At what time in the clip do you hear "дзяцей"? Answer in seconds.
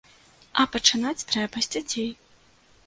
1.77-2.11